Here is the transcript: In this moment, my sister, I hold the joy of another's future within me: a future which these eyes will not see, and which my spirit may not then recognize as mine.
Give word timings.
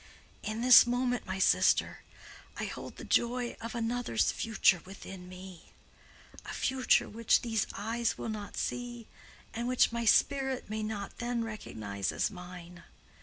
In 0.41 0.61
this 0.61 0.87
moment, 0.87 1.27
my 1.27 1.37
sister, 1.37 2.01
I 2.57 2.63
hold 2.65 2.95
the 2.95 3.03
joy 3.03 3.55
of 3.61 3.75
another's 3.75 4.31
future 4.31 4.81
within 4.83 5.29
me: 5.29 5.73
a 6.43 6.53
future 6.53 7.07
which 7.07 7.43
these 7.43 7.67
eyes 7.75 8.17
will 8.17 8.27
not 8.29 8.57
see, 8.57 9.05
and 9.53 9.67
which 9.67 9.91
my 9.91 10.05
spirit 10.05 10.71
may 10.71 10.81
not 10.81 11.19
then 11.19 11.43
recognize 11.43 12.11
as 12.11 12.31
mine. 12.31 12.81